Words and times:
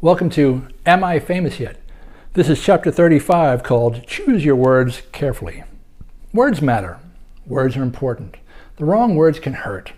Welcome 0.00 0.30
to 0.30 0.66
Am 0.86 1.02
I 1.02 1.18
Famous 1.18 1.58
Yet? 1.58 1.76
This 2.34 2.48
is 2.48 2.62
chapter 2.62 2.90
35 2.90 3.64
called 3.64 4.06
Choose 4.06 4.44
Your 4.44 4.54
Words 4.54 5.02
Carefully. 5.10 5.64
Words 6.32 6.62
matter. 6.62 6.98
Words 7.46 7.76
are 7.76 7.82
important. 7.82 8.36
The 8.76 8.84
wrong 8.84 9.16
words 9.16 9.40
can 9.40 9.54
hurt. 9.54 9.92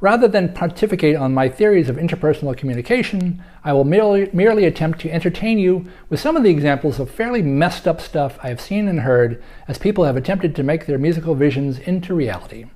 Rather 0.00 0.26
than 0.26 0.52
pontificate 0.54 1.16
on 1.16 1.34
my 1.34 1.48
theories 1.48 1.88
of 1.88 1.96
interpersonal 1.96 2.56
communication, 2.56 3.42
I 3.62 3.72
will 3.72 3.84
merely, 3.84 4.30
merely 4.32 4.64
attempt 4.64 5.00
to 5.00 5.10
entertain 5.10 5.58
you 5.58 5.86
with 6.08 6.20
some 6.20 6.36
of 6.36 6.42
the 6.42 6.50
examples 6.50 6.98
of 6.98 7.10
fairly 7.10 7.42
messed 7.42 7.86
up 7.86 8.00
stuff 8.00 8.38
I 8.42 8.48
have 8.48 8.60
seen 8.60 8.88
and 8.88 9.00
heard 9.00 9.42
as 9.68 9.76
people 9.78 10.04
have 10.04 10.16
attempted 10.16 10.56
to 10.56 10.62
make 10.62 10.86
their 10.86 10.98
musical 10.98 11.34
visions 11.34 11.78
into 11.78 12.14
reality. 12.14 12.66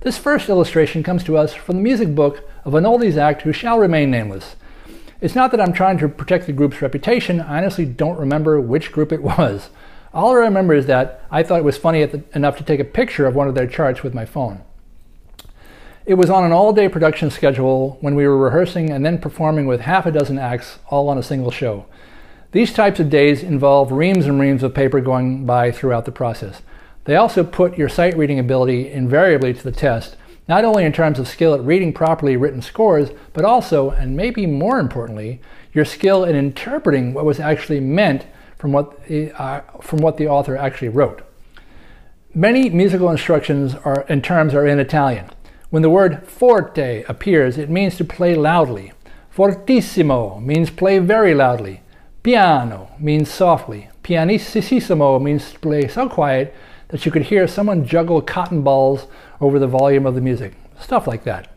This 0.00 0.18
first 0.18 0.48
illustration 0.48 1.02
comes 1.02 1.24
to 1.24 1.36
us 1.36 1.52
from 1.52 1.76
the 1.76 1.82
music 1.82 2.14
book 2.14 2.48
of 2.64 2.74
an 2.74 2.84
oldies 2.84 3.16
act 3.16 3.42
who 3.42 3.52
shall 3.52 3.78
remain 3.78 4.10
nameless, 4.10 4.56
it's 5.22 5.36
not 5.36 5.52
that 5.52 5.60
I'm 5.60 5.72
trying 5.72 5.98
to 5.98 6.08
protect 6.08 6.46
the 6.46 6.52
group's 6.52 6.82
reputation. 6.82 7.40
I 7.40 7.58
honestly 7.58 7.86
don't 7.86 8.18
remember 8.18 8.60
which 8.60 8.90
group 8.90 9.12
it 9.12 9.22
was. 9.22 9.70
All 10.12 10.32
I 10.32 10.40
remember 10.40 10.74
is 10.74 10.86
that 10.86 11.24
I 11.30 11.44
thought 11.44 11.60
it 11.60 11.64
was 11.64 11.78
funny 11.78 12.04
the, 12.04 12.24
enough 12.34 12.58
to 12.58 12.64
take 12.64 12.80
a 12.80 12.84
picture 12.84 13.24
of 13.24 13.36
one 13.36 13.46
of 13.46 13.54
their 13.54 13.68
charts 13.68 14.02
with 14.02 14.14
my 14.14 14.26
phone. 14.26 14.62
It 16.04 16.14
was 16.14 16.30
on 16.30 16.44
an 16.44 16.52
all 16.52 16.72
day 16.72 16.88
production 16.88 17.30
schedule 17.30 17.98
when 18.00 18.14
we 18.14 18.26
were 18.26 18.36
rehearsing 18.36 18.90
and 18.90 19.04
then 19.04 19.18
performing 19.18 19.66
with 19.66 19.82
half 19.82 20.04
a 20.04 20.10
dozen 20.10 20.38
acts 20.38 20.78
all 20.88 21.08
on 21.08 21.18
a 21.18 21.22
single 21.22 21.50
show. 21.50 21.86
These 22.50 22.72
types 22.72 23.00
of 23.00 23.08
days 23.08 23.42
involve 23.42 23.92
reams 23.92 24.26
and 24.26 24.40
reams 24.40 24.62
of 24.62 24.74
paper 24.74 25.00
going 25.00 25.46
by 25.46 25.70
throughout 25.70 26.04
the 26.04 26.12
process. 26.12 26.62
They 27.04 27.16
also 27.16 27.44
put 27.44 27.78
your 27.78 27.88
sight 27.88 28.16
reading 28.16 28.38
ability 28.38 28.90
invariably 28.90 29.54
to 29.54 29.62
the 29.62 29.72
test 29.72 30.16
not 30.48 30.64
only 30.64 30.84
in 30.84 30.92
terms 30.92 31.18
of 31.18 31.28
skill 31.28 31.54
at 31.54 31.64
reading 31.64 31.92
properly 31.92 32.36
written 32.36 32.60
scores, 32.60 33.10
but 33.32 33.44
also, 33.44 33.90
and 33.90 34.16
maybe 34.16 34.46
more 34.46 34.78
importantly, 34.80 35.40
your 35.72 35.84
skill 35.84 36.24
in 36.24 36.36
interpreting 36.36 37.14
what 37.14 37.24
was 37.24 37.40
actually 37.40 37.80
meant 37.80 38.26
from 38.58 38.72
what 38.72 39.06
the, 39.06 39.30
uh, 39.40 39.60
from 39.80 40.00
what 40.00 40.16
the 40.16 40.28
author 40.28 40.56
actually 40.56 40.88
wrote. 40.88 41.22
Many 42.34 42.70
musical 42.70 43.10
instructions 43.10 43.74
are, 43.84 44.04
and 44.08 44.22
terms 44.22 44.54
are 44.54 44.66
in 44.66 44.80
Italian. 44.80 45.30
When 45.72 45.80
the 45.80 45.88
word 45.88 46.28
forte 46.28 47.02
appears, 47.08 47.56
it 47.56 47.70
means 47.70 47.96
to 47.96 48.04
play 48.04 48.34
loudly. 48.34 48.92
Fortissimo 49.30 50.38
means 50.38 50.68
play 50.68 50.98
very 50.98 51.34
loudly. 51.34 51.80
Piano 52.22 52.90
means 52.98 53.30
softly. 53.30 53.88
Pianissimo 54.02 55.18
means 55.18 55.54
play 55.54 55.88
so 55.88 56.10
quiet 56.10 56.54
that 56.88 57.06
you 57.06 57.10
could 57.10 57.22
hear 57.22 57.48
someone 57.48 57.86
juggle 57.86 58.20
cotton 58.20 58.60
balls 58.60 59.06
over 59.40 59.58
the 59.58 59.66
volume 59.66 60.04
of 60.04 60.14
the 60.14 60.20
music. 60.20 60.52
Stuff 60.78 61.06
like 61.06 61.24
that. 61.24 61.50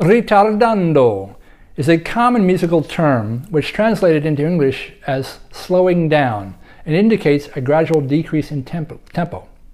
Ritardando 0.00 1.36
is 1.76 1.88
a 1.88 1.98
common 1.98 2.44
musical 2.44 2.82
term 2.82 3.44
which 3.44 3.72
translated 3.72 4.26
into 4.26 4.44
English 4.44 4.94
as 5.06 5.38
slowing 5.52 6.08
down 6.08 6.56
and 6.84 6.96
indicates 6.96 7.48
a 7.54 7.60
gradual 7.60 8.00
decrease 8.00 8.50
in 8.50 8.64
tempo. 8.64 8.98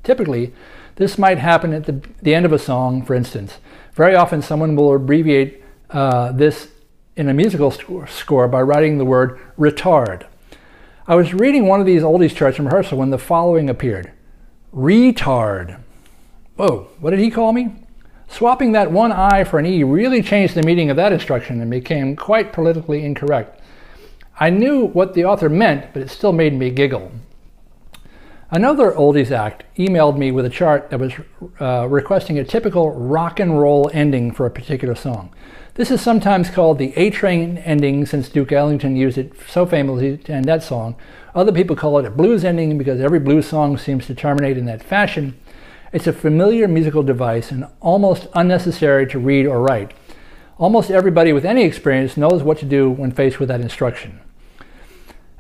Typically, 0.03 0.53
this 0.97 1.19
might 1.19 1.39
happen 1.39 1.73
at 1.73 1.85
the, 1.85 2.01
the 2.23 2.35
end 2.35 2.45
of 2.45 2.53
a 2.53 2.59
song, 2.59 3.03
for 3.03 3.15
instance. 3.15 3.59
Very 3.95 4.15
often, 4.15 4.43
someone 4.43 4.77
will 4.77 4.95
abbreviate 4.95 5.63
uh, 5.91 6.33
this 6.33 6.69
in 7.17 7.29
a 7.29 7.35
musical 7.35 7.71
score 7.71 8.49
by 8.49 8.61
writing 8.61 8.99
the 8.99 9.05
word 9.05 9.39
retard. 9.59 10.27
I 11.07 11.15
was 11.15 11.33
reading 11.33 11.67
one 11.67 11.81
of 11.81 11.87
these 11.87 12.03
oldies 12.03 12.35
charts 12.35 12.59
in 12.59 12.65
rehearsal 12.65 12.99
when 12.99 13.11
the 13.11 13.19
following 13.19 13.71
appeared 13.71 14.13
retard. 14.75 15.81
Whoa, 16.57 16.89
what 17.01 17.11
did 17.11 17.21
he 17.21 17.31
call 17.31 17.53
me? 17.53 17.75
Swapping 18.29 18.73
that 18.73 18.91
one 18.91 19.13
I 19.13 19.45
for 19.45 19.59
an 19.59 19.67
E 19.67 19.85
really 19.85 20.21
changed 20.21 20.55
the 20.55 20.63
meaning 20.63 20.91
of 20.91 20.97
that 20.97 21.13
instruction 21.13 21.61
and 21.61 21.71
became 21.71 22.17
quite 22.17 22.53
politically 22.53 23.05
incorrect. 23.05 23.61
I 24.39 24.51
knew 24.51 24.85
what 24.85 25.15
the 25.15 25.25
author 25.25 25.49
meant, 25.49 25.93
but 25.93 26.03
it 26.03 26.11
still 26.11 26.33
made 26.33 26.55
me 26.55 26.71
giggle. 26.71 27.13
Another 28.51 28.93
oldies 28.93 29.33
act 29.33 29.65
emailed 29.77 30.17
me 30.17 30.31
with 30.31 30.47
a 30.47 30.51
chart 30.51 30.91
that 30.91 31.01
was 31.01 31.13
uh, 31.61 31.89
requesting 31.89 32.39
a 32.39 32.45
typical 32.45 32.93
rock 32.93 33.41
and 33.41 33.59
roll 33.61 33.91
ending 33.93 34.31
for 34.31 34.47
a 34.47 34.51
particular 34.53 34.95
song. 34.95 35.35
This 35.75 35.91
is 35.91 36.01
sometimes 36.01 36.49
called 36.49 36.79
the 36.79 36.97
A 36.97 37.11
Train 37.11 37.59
ending 37.59 38.07
since 38.07 38.29
Duke 38.29 38.53
Ellington 38.53 38.95
used 38.95 39.19
it 39.19 39.33
so 39.49 39.67
famously 39.67 40.17
to 40.19 40.33
end 40.33 40.45
that 40.45 40.63
song. 40.63 40.95
Other 41.35 41.51
people 41.51 41.75
call 41.75 41.99
it 41.99 42.05
a 42.05 42.11
blues 42.11 42.45
ending 42.45 42.79
because 42.79 43.01
every 43.01 43.19
blues 43.19 43.49
song 43.49 43.77
seems 43.77 44.07
to 44.07 44.15
terminate 44.15 44.57
in 44.57 44.67
that 44.67 44.83
fashion. 44.83 45.37
It's 45.93 46.07
a 46.07 46.13
familiar 46.13 46.69
musical 46.69 47.03
device 47.03 47.51
and 47.51 47.67
almost 47.81 48.29
unnecessary 48.33 49.09
to 49.09 49.19
read 49.19 49.47
or 49.47 49.61
write. 49.61 49.93
Almost 50.57 50.93
everybody 50.93 51.33
with 51.33 51.45
any 51.45 51.65
experience 51.65 52.17
knows 52.17 52.45
what 52.45 52.59
to 52.59 52.65
do 52.65 52.91
when 52.91 53.11
faced 53.11 53.41
with 53.41 53.49
that 53.49 53.61
instruction. 53.61 54.21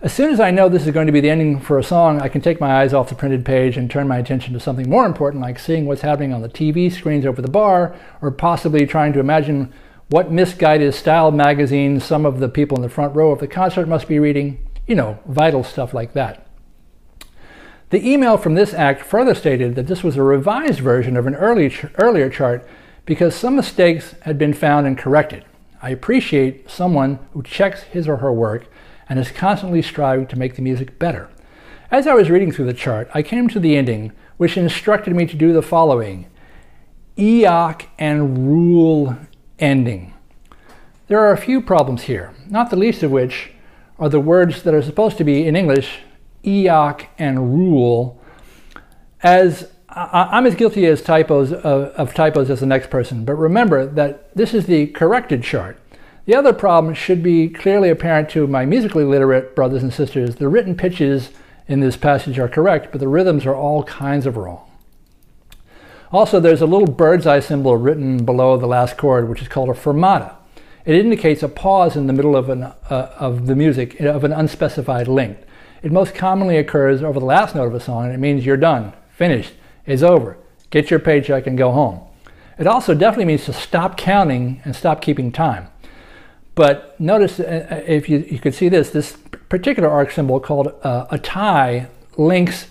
As 0.06 0.12
soon 0.12 0.32
as 0.32 0.38
I 0.38 0.52
know 0.52 0.68
this 0.68 0.86
is 0.86 0.94
going 0.94 1.08
to 1.08 1.12
be 1.12 1.20
the 1.20 1.30
ending 1.30 1.58
for 1.58 1.80
a 1.80 1.82
song, 1.82 2.22
I 2.22 2.28
can 2.28 2.40
take 2.40 2.60
my 2.60 2.80
eyes 2.80 2.94
off 2.94 3.08
the 3.08 3.16
printed 3.16 3.44
page 3.44 3.76
and 3.76 3.90
turn 3.90 4.06
my 4.06 4.18
attention 4.18 4.52
to 4.52 4.60
something 4.60 4.88
more 4.88 5.04
important, 5.04 5.42
like 5.42 5.58
seeing 5.58 5.84
what's 5.84 6.02
happening 6.02 6.32
on 6.32 6.42
the 6.42 6.48
TV 6.48 6.92
screens 6.92 7.26
over 7.26 7.42
the 7.42 7.50
bar, 7.50 7.92
or 8.22 8.30
possibly 8.30 8.86
trying 8.86 9.12
to 9.14 9.18
imagine 9.18 9.72
what 10.08 10.30
misguided 10.30 10.94
style 10.94 11.32
magazine 11.32 11.98
some 11.98 12.24
of 12.24 12.38
the 12.38 12.48
people 12.48 12.76
in 12.76 12.82
the 12.82 12.88
front 12.88 13.16
row 13.16 13.32
of 13.32 13.40
the 13.40 13.48
concert 13.48 13.88
must 13.88 14.06
be 14.06 14.20
reading, 14.20 14.64
you 14.86 14.94
know, 14.94 15.18
vital 15.26 15.64
stuff 15.64 15.92
like 15.92 16.12
that. 16.12 16.46
The 17.90 18.08
email 18.08 18.38
from 18.38 18.54
this 18.54 18.72
act 18.72 19.02
further 19.02 19.34
stated 19.34 19.74
that 19.74 19.88
this 19.88 20.04
was 20.04 20.16
a 20.16 20.22
revised 20.22 20.78
version 20.78 21.16
of 21.16 21.26
an 21.26 21.34
early 21.34 21.68
ch 21.68 21.84
earlier 21.98 22.30
chart 22.30 22.64
because 23.06 23.34
some 23.34 23.56
mistakes 23.56 24.14
had 24.22 24.38
been 24.38 24.54
found 24.54 24.86
and 24.86 24.96
corrected. 24.96 25.44
I 25.82 25.90
appreciate 25.90 26.70
someone 26.70 27.18
who 27.32 27.42
checks 27.42 27.82
his 27.82 28.06
or 28.06 28.18
her 28.18 28.32
work 28.32 28.68
and 29.08 29.18
is 29.18 29.30
constantly 29.30 29.82
striving 29.82 30.26
to 30.26 30.38
make 30.38 30.56
the 30.56 30.62
music 30.62 30.98
better. 30.98 31.28
As 31.90 32.06
I 32.06 32.14
was 32.14 32.30
reading 32.30 32.50
through 32.50 32.66
the 32.66 32.74
chart, 32.74 33.08
I 33.14 33.22
came 33.22 33.48
to 33.48 33.60
the 33.60 33.76
ending, 33.76 34.12
which 34.36 34.56
instructed 34.56 35.14
me 35.14 35.26
to 35.26 35.36
do 35.36 35.52
the 35.52 35.62
following 35.62 36.26
EOC 37.16 37.86
and 37.98 38.46
rule 38.48 39.16
ending. 39.58 40.12
There 41.08 41.20
are 41.20 41.32
a 41.32 41.38
few 41.38 41.60
problems 41.60 42.02
here, 42.02 42.34
not 42.48 42.70
the 42.70 42.76
least 42.76 43.02
of 43.02 43.10
which 43.10 43.52
are 43.98 44.08
the 44.08 44.20
words 44.20 44.62
that 44.64 44.74
are 44.74 44.82
supposed 44.82 45.16
to 45.18 45.24
be 45.24 45.46
in 45.46 45.56
English, 45.56 46.00
EOC 46.44 47.06
and 47.18 47.54
rule, 47.54 48.20
as 49.22 49.70
I'm 49.88 50.44
as 50.44 50.54
guilty 50.54 50.84
as 50.84 51.00
typos 51.00 51.52
of, 51.52 51.62
of, 51.64 52.12
typos 52.12 52.50
as 52.50 52.60
the 52.60 52.66
next 52.66 52.90
person, 52.90 53.24
but 53.24 53.34
remember 53.34 53.86
that 53.86 54.34
this 54.36 54.52
is 54.52 54.66
the 54.66 54.88
corrected 54.88 55.42
chart. 55.42 55.78
The 56.26 56.34
other 56.34 56.52
problem 56.52 56.92
should 56.92 57.22
be 57.22 57.48
clearly 57.48 57.88
apparent 57.88 58.28
to 58.30 58.48
my 58.48 58.66
musically 58.66 59.04
literate 59.04 59.54
brothers 59.54 59.84
and 59.84 59.94
sisters. 59.94 60.36
The 60.36 60.48
written 60.48 60.76
pitches 60.76 61.30
in 61.68 61.78
this 61.78 61.96
passage 61.96 62.38
are 62.40 62.48
correct, 62.48 62.88
but 62.90 63.00
the 63.00 63.06
rhythms 63.06 63.46
are 63.46 63.54
all 63.54 63.84
kinds 63.84 64.26
of 64.26 64.36
wrong. 64.36 64.68
Also, 66.10 66.40
there's 66.40 66.60
a 66.60 66.66
little 66.66 66.86
bird's 66.86 67.28
eye 67.28 67.40
symbol 67.40 67.76
written 67.76 68.24
below 68.24 68.56
the 68.56 68.66
last 68.66 68.96
chord, 68.96 69.28
which 69.28 69.40
is 69.40 69.48
called 69.48 69.68
a 69.68 69.72
fermata. 69.72 70.34
It 70.84 70.96
indicates 70.96 71.44
a 71.44 71.48
pause 71.48 71.96
in 71.96 72.08
the 72.08 72.12
middle 72.12 72.36
of, 72.36 72.48
an, 72.48 72.64
uh, 72.64 72.74
of 72.90 73.46
the 73.46 73.56
music 73.56 74.00
of 74.00 74.24
an 74.24 74.32
unspecified 74.32 75.06
length. 75.06 75.44
It 75.82 75.92
most 75.92 76.14
commonly 76.14 76.56
occurs 76.56 77.04
over 77.04 77.20
the 77.20 77.26
last 77.26 77.54
note 77.54 77.66
of 77.66 77.74
a 77.74 77.80
song, 77.80 78.06
and 78.06 78.14
it 78.14 78.18
means 78.18 78.44
you're 78.44 78.56
done, 78.56 78.92
finished, 79.10 79.54
it's 79.84 80.02
over. 80.02 80.38
Get 80.70 80.90
your 80.90 81.00
paycheck 81.00 81.46
and 81.46 81.56
go 81.56 81.70
home. 81.70 82.00
It 82.58 82.66
also 82.66 82.94
definitely 82.94 83.26
means 83.26 83.44
to 83.44 83.52
stop 83.52 83.96
counting 83.96 84.60
and 84.64 84.74
stop 84.74 85.00
keeping 85.02 85.30
time. 85.30 85.68
But 86.56 86.98
notice, 86.98 87.38
uh, 87.38 87.66
uh, 87.70 87.74
if 87.86 88.08
you, 88.08 88.26
you 88.28 88.40
could 88.40 88.54
see 88.54 88.68
this, 88.68 88.90
this 88.90 89.16
particular 89.48 89.88
arc 89.88 90.10
symbol 90.10 90.40
called 90.40 90.74
uh, 90.82 91.06
a 91.10 91.18
tie 91.18 91.88
links 92.16 92.66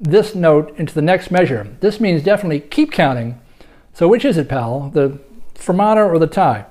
this 0.00 0.34
note 0.34 0.74
into 0.78 0.94
the 0.94 1.02
next 1.02 1.30
measure. 1.30 1.66
This 1.80 2.00
means 2.00 2.22
definitely 2.22 2.60
keep 2.60 2.92
counting. 2.92 3.40
So 3.92 4.08
which 4.08 4.24
is 4.24 4.36
it, 4.36 4.48
pal? 4.48 4.90
The 4.90 5.18
fermata 5.54 6.06
or 6.06 6.18
the 6.18 6.28
tie? 6.28 6.66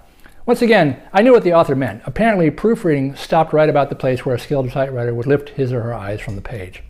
Once 0.45 0.61
again, 0.61 1.01
I 1.11 1.21
knew 1.21 1.33
what 1.33 1.43
the 1.43 1.53
author 1.53 1.75
meant. 1.75 2.01
Apparently, 2.05 2.49
proofreading 2.49 3.15
stopped 3.15 3.53
right 3.53 3.69
about 3.69 3.89
the 3.89 3.95
place 3.95 4.25
where 4.25 4.35
a 4.35 4.39
skilled 4.39 4.69
typewriter 4.71 5.13
would 5.13 5.27
lift 5.27 5.49
his 5.49 5.73
or 5.73 5.81
her 5.81 5.93
eyes 5.93 6.21
from 6.21 6.35
the 6.35 6.41
page. 6.41 6.81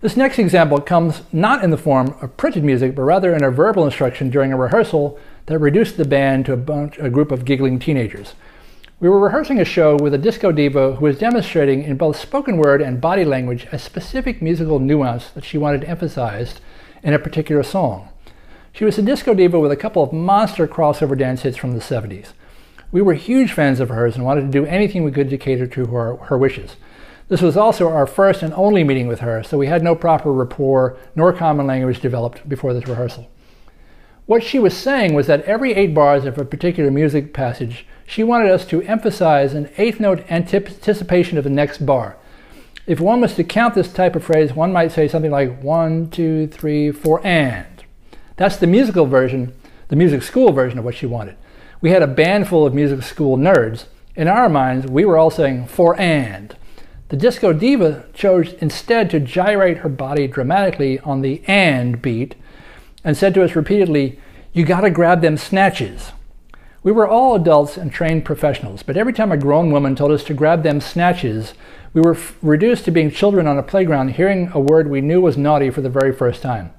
This 0.00 0.16
next 0.16 0.38
example 0.38 0.80
comes 0.80 1.20
not 1.30 1.62
in 1.62 1.68
the 1.68 1.76
form 1.76 2.16
of 2.22 2.34
printed 2.38 2.64
music, 2.64 2.94
but 2.94 3.02
rather 3.02 3.34
in 3.34 3.44
a 3.44 3.50
verbal 3.50 3.84
instruction 3.84 4.30
during 4.30 4.50
a 4.50 4.56
rehearsal 4.56 5.18
that 5.44 5.58
reduced 5.58 5.98
the 5.98 6.06
band 6.06 6.46
to 6.46 6.54
a, 6.54 6.56
bunch, 6.56 6.96
a 6.98 7.10
group 7.10 7.30
of 7.30 7.44
giggling 7.44 7.78
teenagers. 7.78 8.34
We 8.98 9.10
were 9.10 9.20
rehearsing 9.20 9.60
a 9.60 9.64
show 9.64 9.96
with 9.96 10.14
a 10.14 10.18
disco 10.18 10.52
diva 10.52 10.94
who 10.94 11.04
was 11.04 11.18
demonstrating 11.18 11.82
in 11.82 11.98
both 11.98 12.18
spoken 12.18 12.56
word 12.56 12.80
and 12.80 12.98
body 12.98 13.26
language 13.26 13.66
a 13.72 13.78
specific 13.78 14.40
musical 14.40 14.78
nuance 14.78 15.28
that 15.30 15.44
she 15.44 15.58
wanted 15.58 15.84
emphasized 15.84 16.60
in 17.02 17.12
a 17.12 17.18
particular 17.18 17.62
song. 17.62 18.08
She 18.72 18.86
was 18.86 18.96
a 18.96 19.02
disco 19.02 19.34
diva 19.34 19.60
with 19.60 19.72
a 19.72 19.76
couple 19.76 20.02
of 20.02 20.14
monster 20.14 20.66
crossover 20.66 21.16
dance 21.16 21.42
hits 21.42 21.58
from 21.58 21.72
the 21.72 21.80
70s. 21.80 22.28
We 22.90 23.02
were 23.02 23.14
huge 23.14 23.52
fans 23.52 23.80
of 23.80 23.90
hers 23.90 24.16
and 24.16 24.24
wanted 24.24 24.42
to 24.42 24.48
do 24.48 24.64
anything 24.64 25.04
we 25.04 25.12
could 25.12 25.28
to 25.28 25.36
cater 25.36 25.66
to 25.66 25.86
her, 25.86 26.16
her 26.16 26.38
wishes. 26.38 26.76
This 27.30 27.42
was 27.42 27.56
also 27.56 27.88
our 27.88 28.08
first 28.08 28.42
and 28.42 28.52
only 28.54 28.82
meeting 28.82 29.06
with 29.06 29.20
her, 29.20 29.44
so 29.44 29.56
we 29.56 29.68
had 29.68 29.84
no 29.84 29.94
proper 29.94 30.32
rapport 30.32 30.96
nor 31.14 31.32
common 31.32 31.64
language 31.64 32.00
developed 32.00 32.48
before 32.48 32.74
this 32.74 32.88
rehearsal. 32.88 33.30
What 34.26 34.42
she 34.42 34.58
was 34.58 34.76
saying 34.76 35.14
was 35.14 35.28
that 35.28 35.44
every 35.44 35.72
eight 35.72 35.94
bars 35.94 36.24
of 36.24 36.38
a 36.38 36.44
particular 36.44 36.90
music 36.90 37.32
passage, 37.32 37.86
she 38.04 38.24
wanted 38.24 38.50
us 38.50 38.66
to 38.66 38.82
emphasize 38.82 39.54
an 39.54 39.70
eighth 39.78 40.00
note 40.00 40.28
anticipation 40.28 41.38
of 41.38 41.44
the 41.44 41.50
next 41.50 41.86
bar. 41.86 42.16
If 42.84 42.98
one 42.98 43.20
was 43.20 43.36
to 43.36 43.44
count 43.44 43.76
this 43.76 43.92
type 43.92 44.16
of 44.16 44.24
phrase, 44.24 44.52
one 44.52 44.72
might 44.72 44.90
say 44.90 45.06
something 45.06 45.30
like 45.30 45.62
one, 45.62 46.10
two, 46.10 46.48
three, 46.48 46.90
four, 46.90 47.24
and. 47.24 47.84
That's 48.38 48.56
the 48.56 48.66
musical 48.66 49.06
version, 49.06 49.54
the 49.86 49.94
music 49.94 50.24
school 50.24 50.50
version 50.50 50.80
of 50.80 50.84
what 50.84 50.96
she 50.96 51.06
wanted. 51.06 51.36
We 51.80 51.90
had 51.90 52.02
a 52.02 52.08
band 52.08 52.48
full 52.48 52.66
of 52.66 52.74
music 52.74 53.04
school 53.04 53.36
nerds. 53.36 53.84
In 54.16 54.26
our 54.26 54.48
minds, 54.48 54.88
we 54.88 55.04
were 55.04 55.16
all 55.16 55.30
saying 55.30 55.68
for 55.68 55.96
and. 56.00 56.56
The 57.10 57.16
disco 57.16 57.52
diva 57.52 58.04
chose 58.14 58.52
instead 58.60 59.10
to 59.10 59.18
gyrate 59.18 59.78
her 59.78 59.88
body 59.88 60.28
dramatically 60.28 61.00
on 61.00 61.22
the 61.22 61.42
and 61.48 62.00
beat 62.00 62.36
and 63.02 63.16
said 63.16 63.34
to 63.34 63.42
us 63.42 63.56
repeatedly, 63.56 64.20
You 64.52 64.64
gotta 64.64 64.90
grab 64.90 65.20
them 65.20 65.36
snatches. 65.36 66.12
We 66.84 66.92
were 66.92 67.08
all 67.08 67.34
adults 67.34 67.76
and 67.76 67.92
trained 67.92 68.24
professionals, 68.24 68.84
but 68.84 68.96
every 68.96 69.12
time 69.12 69.32
a 69.32 69.36
grown 69.36 69.72
woman 69.72 69.96
told 69.96 70.12
us 70.12 70.22
to 70.24 70.34
grab 70.34 70.62
them 70.62 70.80
snatches, 70.80 71.54
we 71.92 72.00
were 72.00 72.14
f- 72.14 72.36
reduced 72.42 72.84
to 72.84 72.92
being 72.92 73.10
children 73.10 73.48
on 73.48 73.58
a 73.58 73.62
playground 73.64 74.10
hearing 74.10 74.48
a 74.54 74.60
word 74.60 74.88
we 74.88 75.00
knew 75.00 75.20
was 75.20 75.36
naughty 75.36 75.68
for 75.70 75.80
the 75.80 75.90
very 75.90 76.12
first 76.12 76.42
time. 76.42 76.72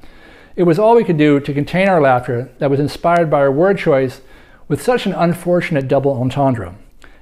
It 0.56 0.63
was 0.63 0.80
all 0.80 0.95
we 0.95 1.04
could 1.04 1.18
do 1.18 1.42
to 1.42 1.54
contain 1.54 1.89
our 1.89 2.00
laughter 2.00 2.50
that 2.60 2.69
was 2.69 2.80
inspired 2.80 3.30
by 3.30 3.42
our 3.42 3.51
word 3.51 3.77
choice 3.77 4.22
with 4.69 4.81
such 4.81 5.06
an 5.06 5.12
unfortunate 5.12 5.89
double 5.89 6.13
entendre. 6.13 6.75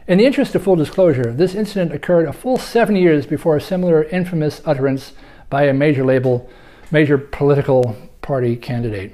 In 0.10 0.18
the 0.18 0.26
interest 0.26 0.56
of 0.56 0.64
full 0.64 0.76
disclosure, 0.76 1.32
this 1.32 1.54
incident 1.54 1.94
occurred 1.94 2.28
a 2.28 2.34
full 2.34 2.58
seven 2.58 2.96
years 2.96 3.28
before 3.28 3.56
a 3.56 3.62
similar 3.62 4.06
infamous 4.06 4.60
utterance 4.66 5.14
by 5.52 5.66
a 5.66 5.74
major 5.74 6.04
label, 6.04 6.50
major 6.90 7.20
political 7.20 7.96
party 8.24 8.56
candidate. 8.56 9.14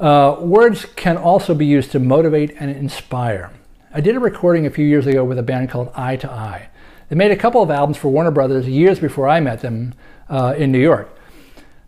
Uh, 0.00 0.38
words 0.40 0.86
can 0.96 1.16
also 1.16 1.54
be 1.54 1.64
used 1.64 1.92
to 1.92 2.00
motivate 2.00 2.56
and 2.58 2.72
inspire. 2.72 3.52
I 3.94 4.00
did 4.00 4.16
a 4.16 4.18
recording 4.18 4.66
a 4.66 4.70
few 4.70 4.84
years 4.84 5.06
ago 5.06 5.22
with 5.24 5.38
a 5.38 5.44
band 5.44 5.70
called 5.70 5.92
Eye 5.94 6.16
to 6.16 6.28
Eye. 6.28 6.68
They 7.08 7.14
made 7.14 7.30
a 7.30 7.36
couple 7.36 7.62
of 7.62 7.70
albums 7.70 7.98
for 7.98 8.08
Warner 8.08 8.32
Brothers 8.32 8.66
years 8.66 8.98
before 8.98 9.28
I 9.28 9.38
met 9.38 9.60
them 9.60 9.94
uh, 10.28 10.56
in 10.58 10.72
New 10.72 10.80
York. 10.80 11.16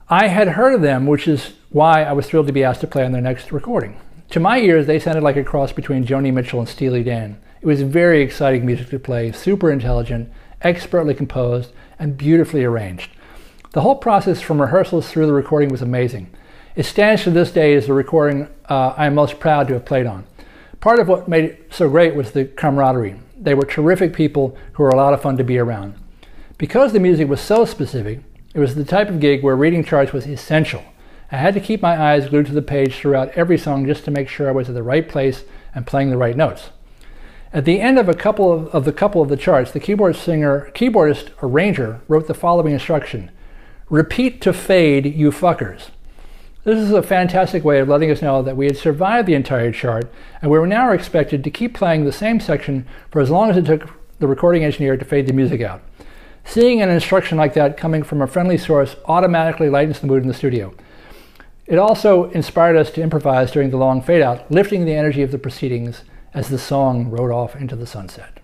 I 0.09 0.29
had 0.29 0.47
heard 0.51 0.75
of 0.75 0.83
them, 0.83 1.07
which 1.07 1.27
is 1.27 1.55
why 1.71 2.05
I 2.05 2.13
was 2.13 2.29
thrilled 2.29 2.47
to 2.47 2.53
be 2.53 2.63
asked 2.63 2.83
to 2.83 2.87
play 2.87 3.05
on 3.05 3.11
their 3.11 3.21
next 3.21 3.51
recording. 3.51 4.01
To 4.31 4.39
my 4.39 4.61
ears, 4.61 4.87
they 4.87 5.01
sounded 5.01 5.25
like 5.25 5.37
a 5.37 5.43
cross 5.43 5.73
between 5.73 6.07
Joni 6.07 6.33
Mitchell 6.33 6.61
and 6.61 6.69
Steely 6.69 7.03
Dan. 7.03 7.41
It 7.61 7.67
was 7.67 7.83
very 7.83 8.23
exciting 8.23 8.65
music 8.65 8.91
to 8.91 8.99
play, 8.99 9.33
super 9.33 9.71
intelligent, 9.71 10.31
expertly 10.63 11.15
composed, 11.15 11.73
and 11.99 12.17
beautifully 12.17 12.65
arranged. 12.65 13.11
The 13.73 13.81
whole 13.81 13.97
process 13.97 14.41
from 14.41 14.61
rehearsals 14.61 15.09
through 15.09 15.27
the 15.27 15.33
recording 15.33 15.69
was 15.69 15.83
amazing. 15.83 16.31
It 16.77 16.87
stands 16.87 17.25
to 17.25 17.31
this 17.31 17.51
day 17.51 17.75
as 17.75 17.87
the 17.87 17.93
recording 17.93 18.49
uh, 18.69 18.95
I 18.97 19.07
am 19.07 19.15
most 19.17 19.41
proud 19.41 19.67
to 19.69 19.75
have 19.75 19.85
played 19.85 20.07
on. 20.07 20.25
Part 20.81 21.01
of 21.01 21.09
what 21.09 21.27
made 21.27 21.45
it 21.45 21.75
so 21.75 21.89
great 21.89 22.15
was 22.15 22.31
the 22.31 22.45
camaraderie. 22.45 23.21
They 23.37 23.55
were 23.55 23.65
terrific 23.65 24.15
people 24.15 24.57
who 24.75 24.85
were 24.85 24.91
a 24.91 24.97
lot 24.97 25.13
of 25.13 25.21
fun 25.21 25.37
to 25.39 25.45
be 25.45 25.59
around. 25.59 25.95
Because 26.57 26.93
the 26.93 27.01
music 27.01 27.29
was 27.29 27.41
so 27.41 27.65
specific, 27.65 28.21
it 28.55 28.61
was 28.61 28.77
the 28.77 28.85
type 28.85 29.09
of 29.09 29.21
gig 29.21 29.43
where 29.43 29.57
reading 29.57 29.83
charts 29.83 30.13
was 30.13 30.27
essential. 30.27 30.85
I 31.33 31.37
had 31.37 31.55
to 31.55 31.61
keep 31.61 31.83
my 31.83 32.01
eyes 32.01 32.29
glued 32.29 32.47
to 32.47 32.53
the 32.53 32.63
page 32.63 32.95
throughout 32.95 33.31
every 33.31 33.59
song 33.59 33.85
just 33.85 34.05
to 34.05 34.11
make 34.13 34.29
sure 34.29 34.49
I 34.49 34.53
was 34.53 34.69
at 34.69 34.75
the 34.75 34.83
right 34.83 35.09
place 35.09 35.45
and 35.75 35.87
playing 35.87 36.11
the 36.11 36.17
right 36.17 36.37
notes. 36.37 36.71
At 37.53 37.65
the 37.65 37.81
end 37.81 37.99
of 37.99 38.09
a 38.09 38.15
couple 38.15 38.53
of, 38.53 38.69
of 38.69 38.85
the 38.85 38.93
couple 38.93 39.23
of 39.23 39.31
the 39.31 39.37
charts, 39.37 39.71
the 39.71 39.81
keyboard 39.81 40.17
singer, 40.17 40.71
keyboardist 40.75 41.31
arranger 41.43 42.01
wrote 42.07 42.27
the 42.27 42.35
following 42.35 42.75
instruction: 42.75 43.31
"Repeat 43.89 44.43
to 44.43 44.53
fade, 44.53 45.07
you 45.07 45.31
fuckers." 45.31 45.89
This 46.65 46.79
is 46.79 46.93
a 46.93 47.03
fantastic 47.03 47.65
way 47.65 47.79
of 47.79 47.89
letting 47.89 48.11
us 48.11 48.21
know 48.21 48.43
that 48.43 48.57
we 48.57 48.67
had 48.67 48.77
survived 48.77 49.27
the 49.27 49.35
entire 49.35 49.73
chart, 49.73 50.13
and 50.43 50.51
we 50.51 50.59
were 50.59 50.67
now 50.67 50.93
expected 50.93 51.43
to 51.43 51.51
keep 51.51 51.73
playing 51.73 52.05
the 52.05 52.13
same 52.13 52.39
section 52.39 52.85
for 53.11 53.23
as 53.23 53.31
long 53.31 53.49
as 53.49 53.57
it 53.57 53.65
took 53.65 53.89
the 54.19 54.27
recording 54.27 54.63
engineer 54.63 54.99
to 54.99 55.05
fade 55.05 55.27
the 55.27 55.33
music 55.33 55.63
out. 55.63 55.81
Seeing 56.45 56.83
an 56.83 56.91
instruction 56.91 57.39
like 57.39 57.55
that 57.55 57.79
coming 57.79 58.03
from 58.03 58.21
a 58.21 58.27
friendly 58.27 58.59
source 58.59 58.97
automatically 59.07 59.71
lightens 59.71 60.01
the 60.01 60.07
mood 60.07 60.23
in 60.23 60.29
the 60.29 60.35
studio. 60.35 60.75
It 61.67 61.79
also 61.79 62.31
inspired 62.31 62.77
us 62.77 62.91
to 62.91 63.03
improvise 63.03 63.51
during 63.51 63.71
the 63.71 63.79
long 63.79 64.03
fade 64.03 64.21
out, 64.21 64.51
lifting 64.51 64.85
the 64.85 64.95
energy 64.95 65.23
of 65.23 65.31
the 65.31 65.39
proceedings 65.39 66.03
as 66.35 66.49
the 66.49 66.59
song 66.59 67.11
rode 67.11 67.31
off 67.31 67.57
into 67.57 67.77
the 67.77 67.87
sunset. 67.87 68.41